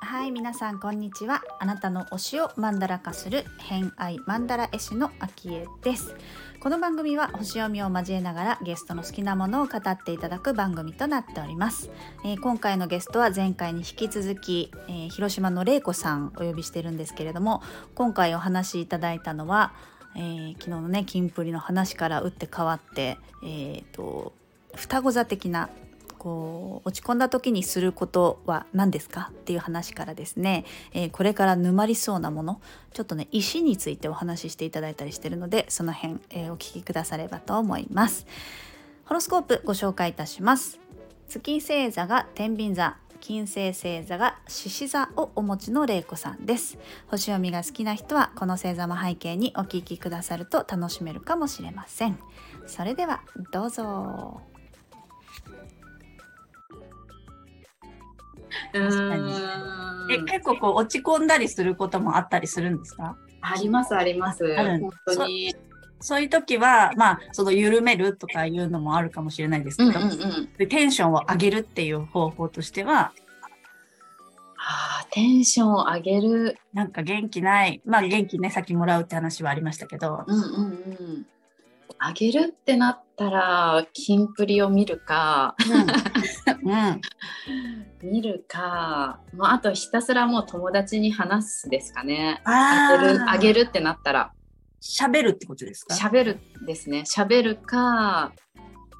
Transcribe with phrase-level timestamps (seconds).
[0.00, 1.42] はい皆さんこんにちは。
[1.58, 6.14] あなたの推しをマンダラ化する偏愛マンダラ絵師のあきえです。
[6.60, 11.90] この番組は星読みを交えながらゲストの好きなものを語っていただく番組となっております、
[12.24, 17.62] えー今回のゲストは前回に引き続き、えー広島の玲子さんお呼びしてるんですけれども
[17.94, 19.72] 今回お話しいただいたのは、
[20.18, 24.34] えー昨日のねキンプリの話から打って変わってえーと
[24.74, 25.70] 双子座的な
[26.18, 29.30] こう落ち込んだ時にすることは何ですか？
[29.30, 32.60] っていう話からですね、えーこれから沼りそうなもの
[32.92, 38.26] ちょっとね石についてお話ししていただいたりしてるのでその辺、えーお聞きくださればと思います。
[39.04, 40.80] ホロスコープご紹介いたします。
[41.28, 42.96] 月星座が天秤座。
[43.20, 46.78] 金星星座が獅子座をお持ちの玲子さんです。
[47.08, 52.18] 星読みが好きな人はこの星座も背景にお聞きくださると楽しめるかもしれません。
[52.66, 54.40] それではどうぞ。
[58.72, 59.32] 確かに
[60.10, 63.16] え、結構こう落ち込んだりすることもあったりするんですか？
[63.40, 64.56] ありますあります。
[64.56, 65.54] 本当に。
[66.00, 70.48] そういう時は、まあ、その緩めるとかいうのもあるかもしれないですけど、うんうんうん。
[70.56, 73.12] でテンションを上げるっていう方法としては、
[74.60, 76.58] ああ、テンションを上げる。
[76.72, 81.26] なんか元気ない、まあ元気ね、先もらうって話はありましたけど、うんうんうん。
[82.00, 85.56] 上げるってなったら、キンプリを見るか、
[86.64, 86.70] うん。
[86.70, 87.00] うん。
[88.02, 92.40] 見るか、まあ、あとひたすらもう友達に話すですかね。
[92.44, 93.64] あ上げる、上げる。
[93.64, 94.32] るってなったら、
[94.80, 95.94] 喋るってことですか？
[95.94, 97.04] 喋るですね。
[97.06, 98.32] 喋るか、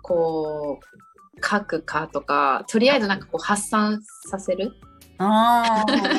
[0.02, 4.74] こう、書くかとか、とりあえずなんかこう発散させる。
[5.18, 6.16] ああ、うんうんう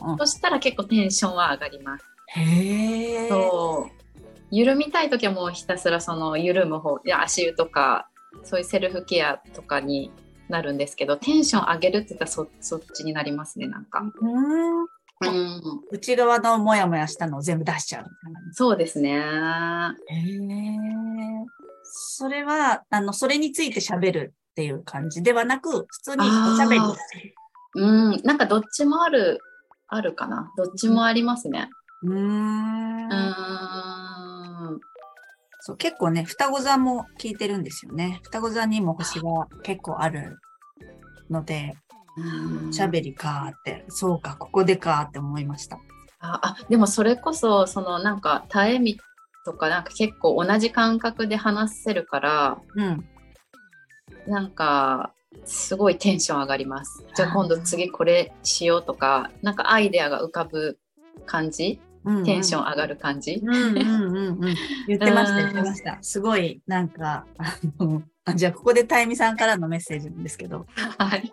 [0.00, 2.04] んうんうんそしたら結構テンションは上がります。
[2.28, 3.28] へえ。
[3.28, 4.02] そう
[4.50, 8.08] 緩みたい時はもうひたすらその緩む方いや足湯とか
[8.42, 10.10] そういうセルフケアとかに
[10.48, 14.86] なるんですけどテンション上げるって言ったらそそっちになりますねなんか、うん。
[15.30, 15.60] うん、
[15.90, 18.52] 内側のモヤモヤしたのを全部出しちゃうみたいな。
[18.52, 19.10] そうですね。
[19.10, 20.82] へえ。
[21.84, 26.82] それは、あの、それについて喋るっていう感じではなく、普通におしゃべり
[27.74, 28.20] うん。
[28.22, 29.40] なんかどっちもある
[29.88, 30.50] あるかな。
[30.56, 31.68] どっちもありますね。
[32.02, 33.08] うーん。
[33.08, 34.80] うーん。
[35.60, 38.20] そう結構ね、双子座も聞いてるんですよね。
[38.24, 40.38] 双子座にも星が結構ある
[41.30, 41.74] ので、
[42.70, 45.78] 喋りかーって、そうか、ここでかーって思いました。
[46.20, 48.96] ああでもそれこそそのなんか耐えみ
[49.44, 53.04] とかなんか結構同じ感覚で話せるからうん。
[54.26, 55.12] なんか
[55.44, 57.04] すごいテンション上がります。
[57.16, 60.78] じゃあ今度次これしようとか、なんかアイデアが浮かぶ
[61.26, 63.40] 感じ、うんテンションン上がる感じ？
[63.40, 65.98] 言ってました、うん言ってました。
[66.02, 70.66] すごい、なんか、あの、あじゃあここでたゆみさんからのメッセージなんですけど、
[70.98, 71.32] はい。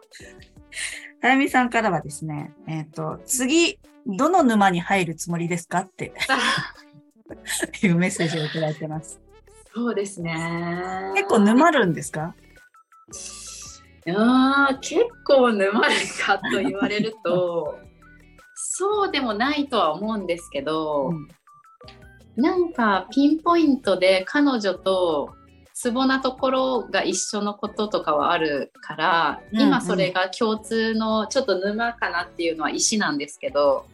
[1.22, 6.14] たゆみさんからはですね、えっ、と、次、どの沼に入るつもりですかって
[7.84, 9.20] いうメッセージをいただいてます。
[9.74, 11.12] そうですね。
[11.16, 12.34] 結構沼るんですか？
[14.12, 15.94] あー結構沼る
[16.26, 17.78] かと言われると、
[18.56, 21.28] そうでもないとは思うんですけど、うん
[22.36, 25.34] なんかピンポイントで彼女と
[25.82, 33.86] ツボなところが一緒のこととかはあるから、うんうん今それが共通のちょっと沼かなっていうのは石なんですけど、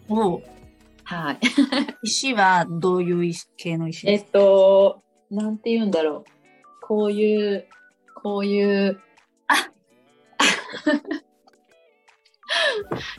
[1.03, 1.39] はい。
[2.01, 6.31] 石はどういう石系の石えっですかと、なんて言うんだろう。
[6.81, 7.67] こういう、
[8.15, 8.99] こういう、
[9.47, 9.53] あ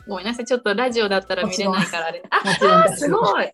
[0.09, 0.45] ごめんなさい。
[0.45, 2.21] ちょっとラジオだったら見れないからあれ。
[2.29, 3.49] あ、すごい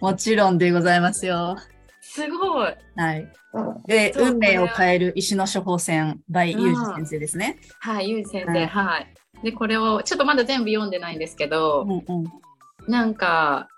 [0.00, 1.56] もちろんでございますよ。
[2.18, 3.32] すごいはい。
[3.86, 7.58] で、運命を変える石の処方箋 by うんゆうじ先生ですね。
[7.80, 9.14] はい、ゆうじ先生、はいはい。
[9.44, 12.32] で、これを、ちょっとまだ全部読んでないんですけど、うんうん。
[12.88, 13.68] なんか、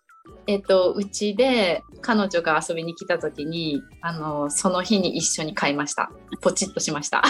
[0.46, 6.10] えっと、うちで彼女が遊びに来た時に、あの、その日に一緒に買いました。
[6.40, 7.22] ポチッとしました。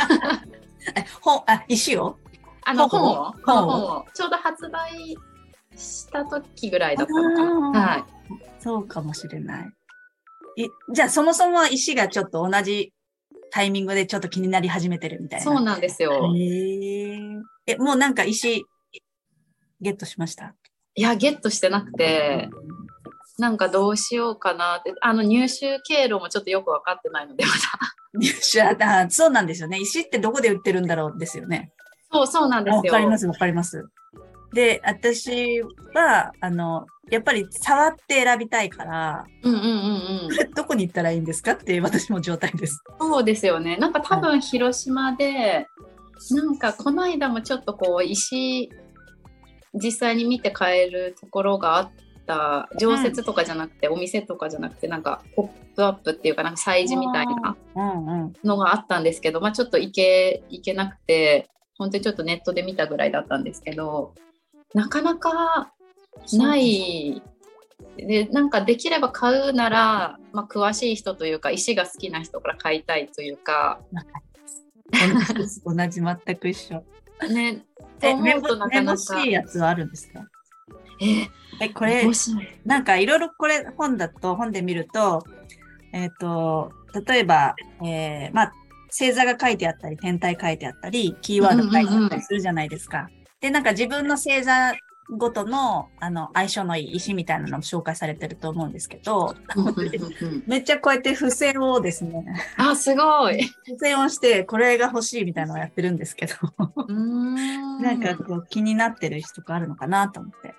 [0.96, 2.16] え、本、あ、石を？
[2.64, 3.32] あの、本を？
[3.44, 5.16] 本を、ちょうど発売
[5.76, 7.80] した時ぐらいだったのかな。
[7.80, 8.04] はい。
[8.60, 9.72] そうかもしれない。
[10.64, 12.92] いじゃあそもそも石がちょっと同じ
[13.50, 15.44] タイミングでちょっと気になり始めてるみたいな。
[15.44, 16.32] そうなんですよ。
[16.36, 17.18] へえ。
[17.66, 18.64] え、もうなんか石
[19.80, 20.54] ゲットしました？
[20.94, 22.48] いや、ゲットしてなくて、
[23.38, 27.56] なんかどうしようかなって、あの入手経路もちょっとよく分かってないので、まだ。
[28.12, 29.78] 入手あそうなんですよね。
[29.78, 31.72] 石ってどこで売ってるんだろうですよね。
[32.12, 32.78] そう、そうなんですよ。
[32.78, 33.88] わかります、わかります。
[34.52, 35.62] で、私
[35.94, 40.50] は、あの、やっぱり触って選びたいから、うんうんうんうん。
[40.54, 42.82] どこに行ったらいいんですかっていう私も状態です。
[43.00, 43.76] そうですよね。
[43.76, 45.66] なんか多分広島で、
[46.30, 48.70] なんかこの間もちょっとこう石
[49.74, 51.90] 実際に見て買えるところがあっ
[52.26, 58.32] た常設とかじゃなくて、お店とかじゃなくてなんかポップアップっていうかなんか催事みたいなうんうん。
[58.44, 61.48] のがあったんですけど、まあ、ちょっと行け行けなくて
[61.78, 64.14] 本当にちょっとネットで見たぐらいだったんですけど
[64.74, 65.72] なかなか
[66.32, 67.22] ない。
[67.96, 73.80] でなんかできれば買うなら、まあ、詳しい人というか石が好きな人から買いたいというか。
[75.64, 76.84] 同じ全く一緒。
[77.28, 77.64] ね。
[78.00, 79.24] とえ、め思うとなかなか。
[79.24, 80.20] いやつはあるんですか？
[81.00, 81.28] え
[81.60, 82.04] え、これ
[82.64, 85.22] なんかいろいろこれ本だと、本で見ると、
[85.92, 86.72] えっ、と、
[87.06, 88.52] 例えば、えーまあ、
[88.88, 93.08] 星座が書いてあったり、天体書いてあったり、キーワード書いてあったりするじゃないですか。
[93.40, 94.74] で、なんか自分の星座
[95.10, 99.34] ごとの、あの、相性のいい石みたいなのも紹介されてると思うんですけど、
[100.46, 102.24] めっちゃこうやって付箋をですね、
[102.56, 103.42] あすごい。
[103.64, 107.82] 付箋をして、これが欲しいみたいなのをやってるんですけど、うーん。
[107.82, 110.54] なんかこう気になってる石とかあるのかなと思って。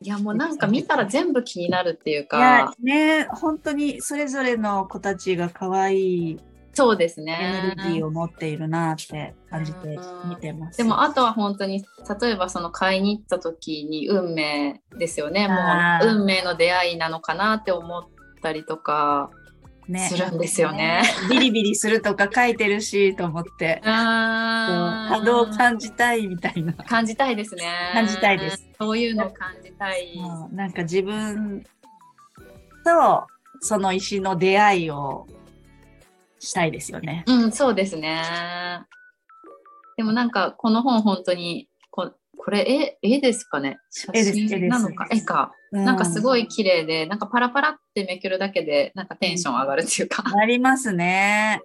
[0.00, 5.96] いやもうなんか見たら全部気になるっていういやか、ね、本当にそれぞれの子たちが可愛
[6.32, 6.40] い
[6.74, 9.98] そうですエねネルギーを持っているなって感じて
[10.28, 10.78] 見てます。
[10.78, 11.84] でもあとは本当に
[12.20, 15.48] 例えばその買いに行った時に運命ですよね。
[15.48, 18.04] もう運命の出会いなのかなって思っ
[18.42, 19.30] たりとか
[19.88, 20.08] ね。
[20.08, 21.02] するんですよね。
[21.30, 26.72] ビリビリするとか書いてるしと思って、 波動を感じたいみたいな。
[26.72, 27.64] 感じたいですね。
[27.92, 28.68] 感じたいです。
[28.78, 30.18] そういうのを感じたい。
[30.52, 31.62] なんか自分
[32.84, 33.26] と
[33.60, 35.26] その石の出会いを
[36.44, 37.24] したいですよね。
[37.26, 38.22] うんそうですね
[39.96, 43.78] でもなんかこの本本当にここれ絵絵ですかね？
[43.90, 45.06] 写真なのか？
[45.10, 50.22] 絵かなんかすごい綺麗で、なんかパラパラってめくるだけで、なんかテンション上がるっていうか。
[50.24, 51.60] ありますね。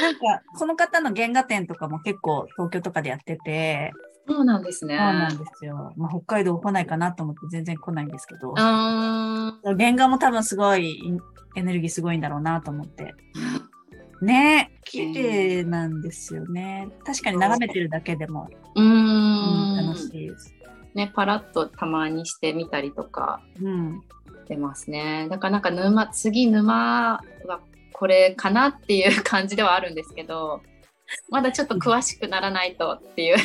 [0.00, 3.92] なんか、この方の原画展とかも結構東京とかでやってて、
[4.28, 4.96] そうなんですね。
[4.96, 5.94] そうなんですよ。
[5.96, 11.00] まあ、北海道来ないかなと思って全然来ないんですけど、あ原画も多分すごい
[11.56, 13.14] エネルギーすごいんだろうなと思って。
[14.22, 16.88] ねえ、綺麗なんですよね。
[17.04, 20.54] 確かに眺めてるだけでも、ーうんん楽しいです。
[20.94, 24.02] ね、パラッとたまにしてみたりとかうん。
[24.48, 25.26] 出ますね。
[25.28, 27.60] だからなんか沼、次沼は
[27.92, 30.62] これかなっていう感じではあるんですけど、
[31.30, 33.36] まだちょっと詳しくならないとっていう。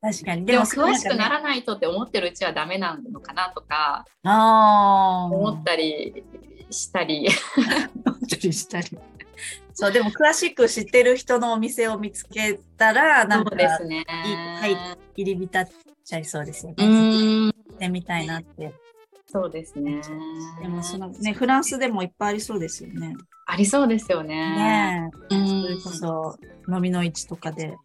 [0.00, 0.46] 確かに。
[0.46, 5.34] でも詳しくなららないとって思ってるうちはダメなのかなとかああ。
[5.34, 6.24] 思ったり
[6.70, 7.28] したり。
[8.04, 8.98] 思ったりしたり。
[9.74, 14.04] そう、でも詳しく知ってる人のお店を見つけたら、なんかですね。
[14.08, 14.76] はい
[15.14, 15.68] 入り浸っ
[16.04, 16.86] ちゃいそうですようね。
[16.86, 18.72] 行ってみたいなって。
[19.26, 20.00] そうですね。
[20.60, 23.14] でもそのね、フランスでもいっぱいありそうですよね。
[23.46, 24.36] ありそうですよね。
[24.36, 25.34] ねそ
[25.68, 26.36] れこそ、
[26.68, 27.76] 飲みの市とかで、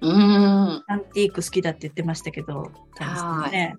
[0.00, 0.84] うん。
[0.86, 2.70] アンティーク好きだって言ってましたけど、
[3.50, 3.76] ね。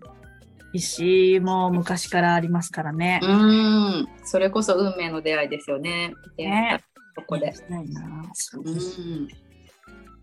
[0.74, 3.20] 石も昔からありますからね。
[3.22, 4.08] うん。
[4.24, 6.14] それこそ運命の出会いですよね。
[6.36, 7.54] 出会ったここで。
[7.54, 7.88] したい。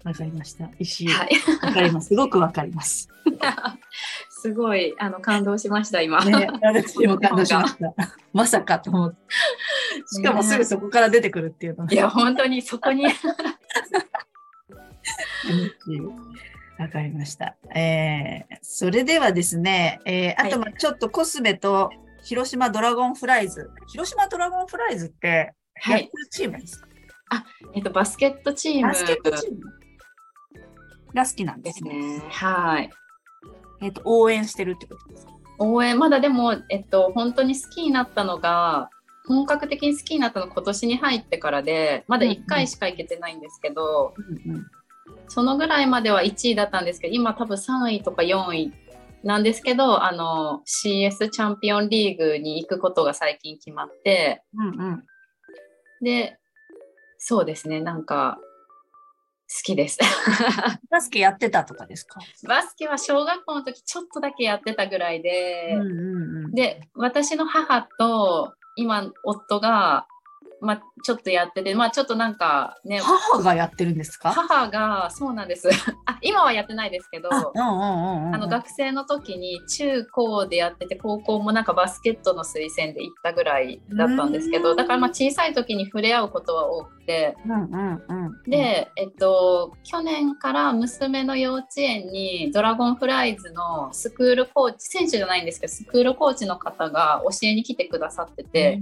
[0.05, 0.71] わかりました。
[0.79, 1.31] 石、はい。
[1.63, 2.09] わかります。
[2.09, 3.09] すごくわかります。
[4.31, 6.25] すごいあの感動しました今。
[6.25, 7.95] ね、私も感動しました。
[8.33, 9.19] まさかと思って。
[10.15, 13.05] しかもすぐそこから出てくるっていうのがいや本当にそこに
[16.79, 17.57] わかりました。
[17.75, 21.91] えー、それではですね、えー、あとまあちょっとコスメと
[22.23, 23.71] 広島ドラゴンフライズ。
[23.89, 26.87] 広島ドラゴンフライズってはいチームですか、
[27.75, 29.61] えっとバスケットチームバスケットチーム
[31.15, 31.85] が好きなんでです。
[31.85, 32.23] ね。
[32.31, 32.91] はい。
[33.83, 35.33] えっ、と、応援してるってことですか？
[35.59, 38.89] 応援まだでもえっと本当に好きになったのが
[39.27, 44.67] 本格的に好きになったの今年に入ってからでまだ1回しか行けてないんですけど、うんうん。
[45.29, 48.73] そのぐらいまでは1位だったんですけど今多分3位とか4位
[49.23, 55.05] なんですけどあの CS チャンピオンリーグに行くことが最近決まってうんうん。
[56.01, 56.39] で
[57.19, 57.81] そうですね。
[57.81, 58.39] なんか
[59.53, 59.99] 好きです。
[60.91, 62.21] バスケやってたとかですか？
[62.49, 66.53] バスケは小学校の時ちょっとだけやってたぐらいで、うんうんうん。
[66.53, 70.07] で私の母と今夫が
[70.61, 74.31] まあ、ちょっとやってて、まあ、ちょっとなんかね、母がやってるんですか？
[74.33, 75.69] 母が、そうなんです。
[76.07, 77.29] あ、今はやってないですけど、
[78.49, 84.63] 学生の時に中高でやってて高校もなんかバスケットの推薦で行ったぐらいだったんですけうん。
[84.63, 88.51] どだからまあ小さい時に触れ合うことは多くてうんうんうん。
[88.51, 98.81] で、えっと、去年から娘の幼稚園にドラゴンフライズのスクールコーチ選手じゃないんですけどスクールコーチの方が教えに来てくださってて、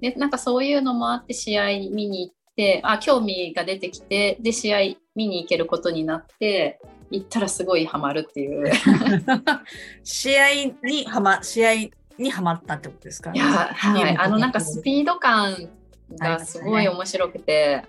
[0.00, 4.78] でなんかそういうのもあって試合見に行ってあ興味が出てきてで試合
[5.14, 6.80] 見に行けることになって
[7.10, 8.70] 行ったらすごいハマるっていう。
[10.04, 10.48] 試合
[10.84, 11.74] にはま、試合
[12.18, 13.32] にはまったってことですか？
[13.34, 15.68] いや、はい、あのなんかスピード感
[16.18, 17.84] がすごい面白くて、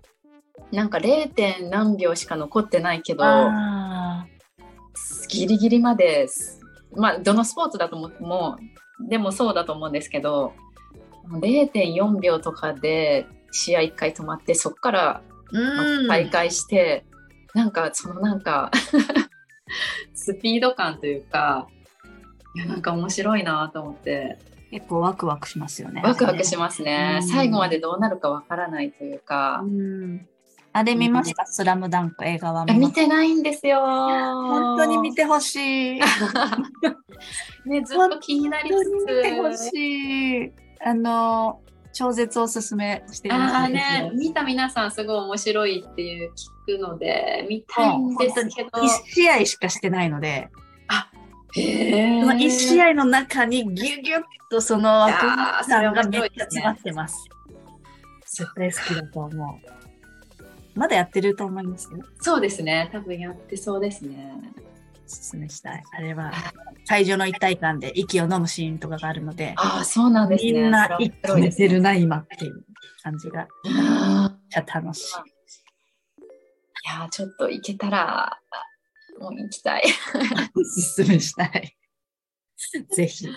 [0.71, 1.29] なんか 0.
[1.29, 4.25] 点何秒しか残ってないけどあ
[5.29, 6.27] ギリギリまで
[6.95, 8.57] まあどのスポーツだともも
[9.05, 10.53] うでもそうだと思うんですけど
[11.29, 15.21] 0.4秒とかで試合1回止まってそこから
[15.53, 16.07] うん。
[16.07, 17.03] 再開して、
[17.53, 18.71] なんかそのなんか
[20.13, 21.67] スピード感というか
[22.55, 24.37] いやなんか面白いなと思って
[24.71, 26.01] 結構ワクワクしますよね。
[26.03, 30.25] ワクワクしますね、最後までどうなるかわからないというかう、ん。
[30.71, 35.99] あれ見ました、スラムダンク映画は見てないんですよ本当に見てほしい。
[37.65, 40.53] ねずっと気になりつ本当に見てほしい。
[40.83, 41.61] あの、
[41.93, 43.55] 超絶おすすめしています。
[43.55, 46.31] ああね見た皆さんすごい面白いっていう
[46.67, 48.69] 聞くので見たいんですけど。
[48.69, 50.49] 1試合しかしてないので、
[51.53, 57.27] へその1試合合の中にギュギュッとそのワクワク感がめっちゃ詰まってます。
[58.25, 60.79] 絶対好きだと思う。
[60.79, 61.99] まだやってると思いますよ。
[62.21, 62.89] そうですね。
[62.93, 64.33] 多分やってそうですね。
[64.57, 64.70] お
[65.11, 65.83] すすめしたい。
[65.91, 66.31] あれは、
[66.87, 72.65] 会場の一体感で息を飲むシーンとかがあるので、ああそうなんですねみんな一個は面白いです寝てるな、今っていう
[73.03, 73.47] 感じが、
[74.49, 75.15] ちゃ楽しい。
[75.15, 78.39] ーいやーちょっと行けたら
[79.19, 79.83] もう行きたい
[80.55, 81.77] おすすめしたい。
[82.91, 83.27] ぜひ、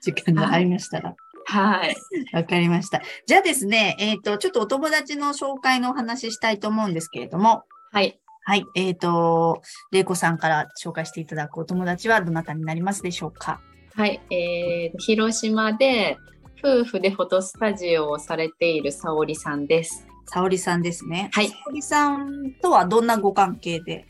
[0.00, 1.16] 時間がありましたら。
[1.46, 1.96] はい
[2.34, 3.02] わかりました。
[3.26, 9.60] じゃあですね、えっ、と、ちょっとお友達の紹介のお話ししたいと思うんですけれども、はいはい、えっ、と、
[9.92, 13.60] れいこさんから紹介していただくお友達はどなたになりますでしょうか？
[13.94, 16.16] はい、えー、広島で
[16.64, 20.06] 夫婦でフォトスタジオをされている沙織さんです。
[20.24, 21.28] 沙織さんですね。
[21.34, 24.06] はい沙織さんとはどんなご関係で？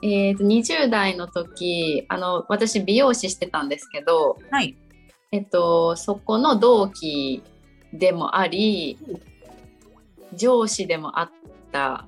[0.00, 4.76] えーと、20代の時あの私美容師してたんですけど、はい。
[5.32, 7.42] えっと、そこの同期
[7.92, 8.96] でもあり
[10.34, 11.30] 上司でもあっ
[11.72, 12.06] た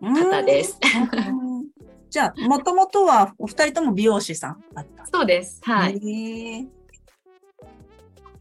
[0.00, 0.78] 方です。
[0.82, 1.66] うん。
[2.10, 5.06] じゃあ、もともとはお二人とも美容師さんだった？
[5.06, 5.60] そうです。
[5.62, 6.66] はい。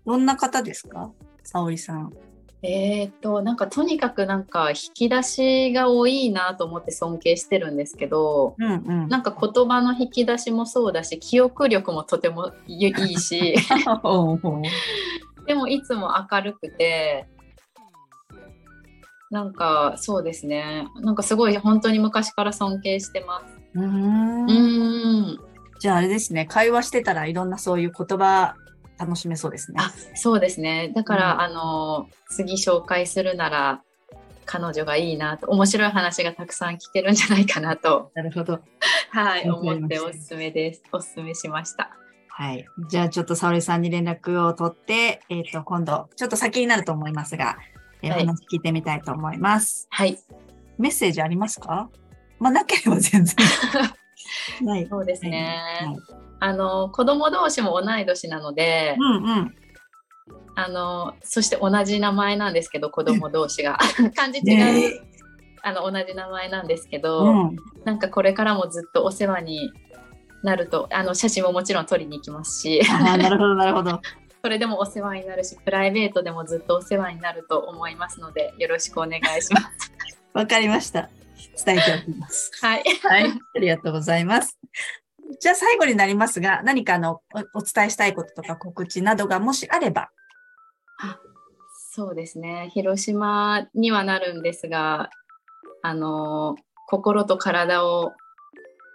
[0.06, 1.12] どんな方ですか？
[1.44, 2.12] 沙織さん。
[2.62, 9.08] えーっとなんかとにかくなんか引き出しが多いなと思って尊敬してるんですけどうんうん。
[9.08, 13.56] なんか言葉の引き出しもそうだし記憶力もとてもいいし
[15.48, 17.28] でもいつも明るくて
[19.32, 23.60] なんかそうですねなんかすごい本当に昔から尊敬してます。
[23.76, 25.40] うーんうーん
[25.80, 28.56] じゃああれですね、会話してたらいろんなそういう言葉
[28.98, 29.78] 楽しめそうですね。
[29.80, 33.82] あそうですねだから、うんあの次紹介するなら
[34.46, 38.60] 彼女がいいなと面白い話がたくさん聞けるんじゃないかなとなるほど。
[39.12, 40.84] はい、思っておすすめです。
[40.92, 41.92] おすすめしました。
[42.28, 42.66] はい。
[42.90, 47.58] じゃあちょっと沙織さんに連絡を取って、えっ、と、今度、ちょっと先になると思いますが、
[48.02, 49.88] えーはいお話聞いてみたいと思います。
[49.92, 50.18] はい、
[50.78, 51.90] メッセージありますか？
[52.40, 53.36] まあ、なければ全然。
[54.62, 54.88] ない。
[54.90, 55.58] そうですね。
[55.82, 55.98] はい
[56.42, 59.56] あの子供同士も同い年なので、うんうん。
[60.56, 63.78] あのそして同じ名前なんですけど、子供同士が
[64.16, 65.02] 漢字違う、ね
[65.62, 67.58] あの同じ名前なんですけど、うん。
[67.84, 69.70] なんかこれからもずっとお世話に
[70.42, 74.00] なると、あの写真ももちろん撮りに行きますし、なるほど、なるほど。
[74.42, 79.92] それでもお世話になるし、プライベートでもずっとお世話になると思いますので、よろしくお願いします。
[80.34, 81.10] わかりました。
[81.66, 82.52] 伝えておきます。
[82.62, 82.84] はい。
[83.04, 83.40] はい。
[83.56, 84.58] ありがとうございます。
[85.40, 90.10] じゃあ最後になりますが、何かあのおお伝えしたいこととか告知などがもしあれば。
[91.92, 95.10] そうですね広島にはなるんですが
[95.82, 96.56] あの
[96.88, 98.14] 心と体を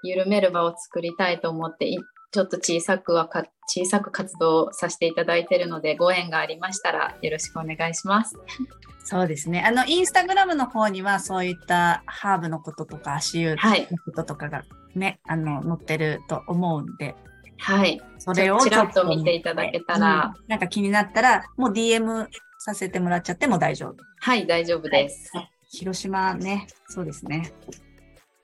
[0.03, 1.99] 緩める場を作りたいと思ってい
[2.35, 8.37] ちょっと小さくはか小さく活動させていただいているのでご縁がありましたらよろしくお願いします。
[9.07, 9.63] そうですね。
[9.65, 14.65] あの、インスタグラムの方にはそういったハーブのこととか足湯はいのこととかが
[14.97, 17.15] ね、あの、載ってると思うんで、
[17.59, 22.27] はい、それをちらっと見ていただけたらうんなんか気になったら、もう DM
[22.59, 23.97] させてもらっちゃっても大丈夫。
[24.19, 25.31] はい、大丈夫です。
[25.71, 27.53] 広島ね、そうですね。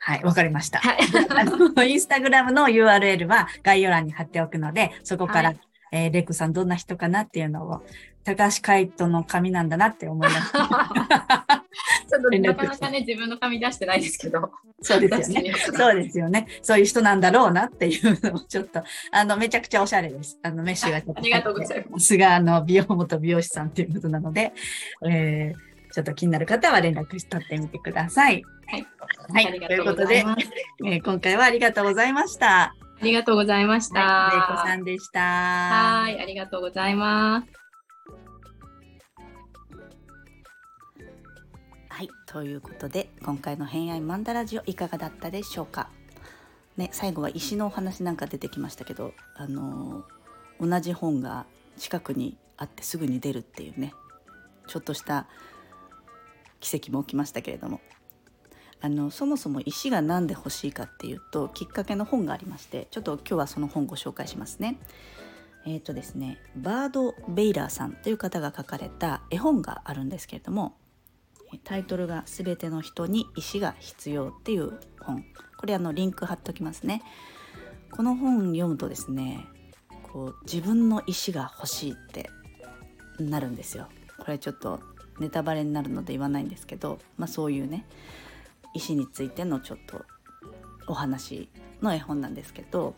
[0.03, 0.81] はい、わかりました。
[0.81, 0.99] はい。
[1.29, 5.61] あの、インスタグラムの URL は概要欄に貼っておくので、そこから、はい
[5.93, 7.83] えーレイコさんどんな人かなっていうのを、
[8.25, 10.59] 高橋海人の髪なんだなって思いました。
[12.09, 14.51] ちょっとなかなかね、自分の髪出してないですけど。
[14.83, 15.55] そうですよね。
[15.55, 16.47] そうですよね。
[16.63, 20.39] そういう人なんだろうなっていうのをちょっと、あの、めちゃくちゃおしゃれです。
[20.43, 24.53] あの、メッシュがちょっとありがとうございますが、あの、美容元美容師さんということなので、
[25.07, 28.43] えー、ちょっと気になる方は連絡し取ってみてください。
[28.67, 28.87] はい。
[29.33, 30.51] はいありがということでとうございます。
[30.85, 32.63] えー 今回はありがとうございました。
[32.63, 34.01] ありがとうございました。
[34.01, 35.21] はい、レイコさんでした。
[35.21, 37.47] はい、ありがとうございます。
[41.89, 45.91] はい、ということで今回の「偏愛マンダラジオ」いかがだったでしょうか、
[46.79, 50.21] ね、最後は石のお話なんか出てきましたけど、あのー
[50.61, 51.47] 同じ本が
[51.79, 53.95] 近くにあってすぐに出るっていうね
[54.69, 55.27] ちょっとした
[56.61, 57.81] 奇跡も起きましたけれども。
[58.83, 64.79] あのそもそも石が何で欲しいかっていうときっかけの本がありましてちょっと今日はその本ご紹介しますね。
[65.67, 70.75] えーとですね、バード・ベイラーさんという方が書かれた絵本があるんですけれども
[71.65, 75.25] タイトルが「すべての人に意思が必要」っていう本。
[75.59, 77.03] これあのリンク貼っときますね。
[77.91, 79.47] この本読むとですね
[80.03, 82.31] こう自分の意思が欲しいって
[83.19, 83.89] なるんですよ。
[84.19, 84.81] これちょっと
[85.21, 87.85] ネタバレになるので言わないんですけど、まあ、そういうね
[88.75, 90.05] 意思についてのちょっと
[90.87, 91.49] お話
[91.83, 92.95] の絵本なんですけど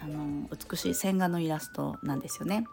[0.00, 2.66] あの美しい線画のイラストなんですよね。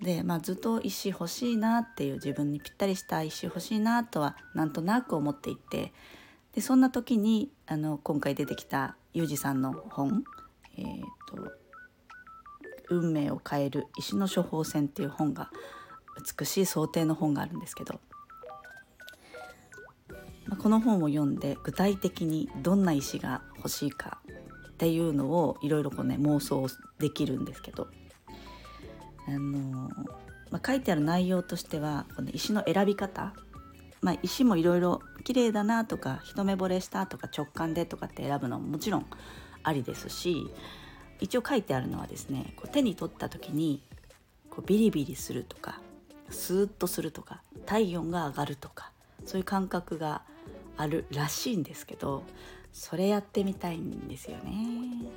[0.00, 5.92] で、まあ、ずっと石欲しいなっていう自分にぴったりした石欲しいなとはなんとなく思っていて
[6.54, 10.22] でそんな時にあの今回出てきたユージさんの本
[10.78, 11.52] 「えーと
[12.90, 15.50] 運命を変える石の処方箋」っていう本が
[16.38, 18.00] 美しい想定の本があるんですけど、
[20.46, 24.18] まあ、この本を読んで具体的にどんな石が欲しいか
[24.68, 26.66] っていうのをいろいろこうね妄想
[26.98, 27.88] できるんですけど
[29.26, 29.90] あの
[30.50, 33.34] まあ、書いてある内容としてはこの石の選び方、
[34.00, 39.06] まあ、石もいろいろ綺麗だなとか一目惚れしたとか直感でとかって選ぶのももちろん
[39.62, 40.46] ありですし
[41.20, 43.82] 一応書いてあるのはですねこう手に取った時に
[44.48, 45.80] こうビリビリするとか
[46.30, 48.92] スーッとするとか体温が上がるとか
[49.24, 50.22] そういう感覚が
[50.76, 52.22] あるらしいんですけど
[52.72, 55.08] それやってみたいんですよね。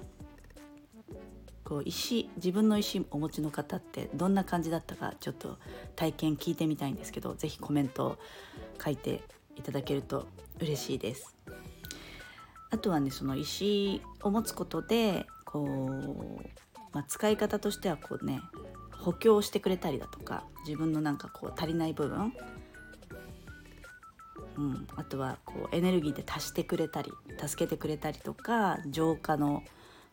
[1.64, 5.58] こう石自分の石お持ちの方ってどんな感じだったかちょっと
[5.96, 8.18] 体験聞いてみたいんですけど是非コメント
[8.84, 9.22] 書いて
[9.56, 10.28] いただけると
[10.60, 11.34] 嬉しいです。
[12.72, 16.46] あとはねその石を持つことでこう、
[16.94, 18.42] まあ、使い方としてはこうね
[19.02, 22.34] 補強してくれたりだとか自分のなんかこう足りない部分、
[24.58, 29.64] うん、あとはこうエネルギーで足してくれたり助けてくれたりとか浄化の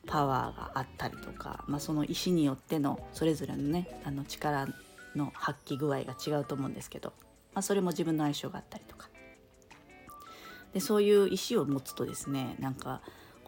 [0.06, 4.66] パワーがあったりとか、まあ、その石によってのそれぞれのねあの力
[5.14, 7.12] の発揮具合が違うと思うんですけど、
[7.54, 9.08] まあ、それも自分の相性があったりとか。
[10.72, 13.00] でそういう石を持つとですねなんか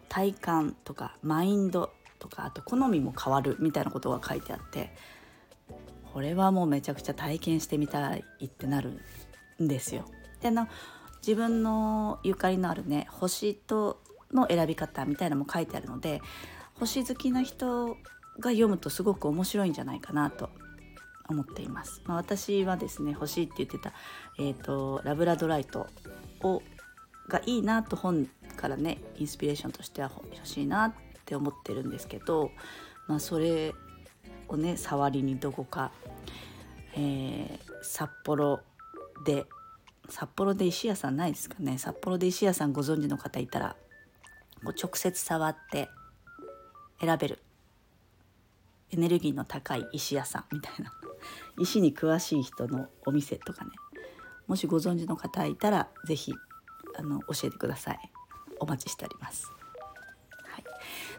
[0.09, 4.91] 体感とかマインドとかあと好みも変わるみたいなことが書いてあって
[6.13, 9.01] これはもうめちゃくちゃ体験してみたいってなる
[9.61, 10.05] んですよ。
[10.41, 10.67] であの
[11.25, 14.01] 自分のゆかりのあるね星と
[14.33, 16.21] の選び方みたいなのも書いてあるので
[16.75, 17.97] 星好きな人
[18.39, 20.49] が読むとすごく面白いんじゃないかなと
[21.29, 22.01] 思っています。
[22.05, 23.93] まあ、私はですね欲しいって言ってた、
[24.39, 25.87] えーと、ラブラドライト
[26.41, 26.61] を
[27.27, 30.93] がいいなと本からねインスピレーションとしては欲しいなっ
[31.25, 32.51] て思ってるんですけど、
[33.07, 33.73] まあ、それ
[34.51, 35.91] をね触りにどこか、
[36.95, 38.61] えー札幌
[39.25, 39.45] で
[40.07, 41.77] 札幌で石屋さんないですかね。
[41.77, 43.75] 札幌で石屋さんご存知の方いたら
[44.63, 45.89] こう直接触って
[46.99, 47.39] 選べる。
[48.91, 50.93] エネルギーの高い石屋さんみたいな。
[51.59, 53.71] 石に詳しい人のお店とかね。
[54.47, 56.33] もしご存知の方いたら是非
[56.97, 58.11] あの教えてください。
[58.59, 59.51] お待ちしております。
[60.43, 60.63] はい、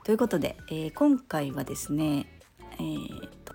[0.04, 2.41] ということで、えー今回はですね
[2.78, 3.54] えーと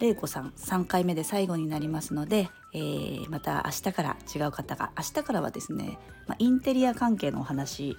[0.00, 7.98] 玲子さん3回目で最後になりますので、えーまた明日から違う方が明日からはですね、まあ、インテリア関係のお話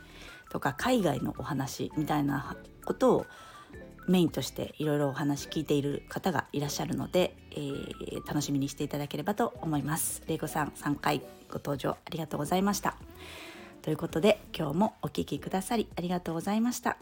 [0.49, 3.25] とか海外のお話みたいなことを
[4.07, 10.23] メインとしていろいろお話聞いている方がいらっしゃるので、えー楽しみにしていただければと思います。
[10.27, 12.95] 玲子さん3回ご登場ありがとうございました。
[13.81, 16.97] ということで今日もお聴きくださりありがとうございました。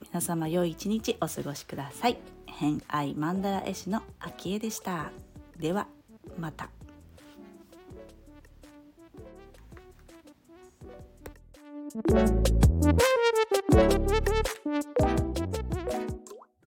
[0.00, 2.37] 皆様良い一日お過ごしください。
[2.58, 5.10] 偏愛マンダ絵師の秋江でした
[5.58, 5.86] では
[6.38, 6.68] また。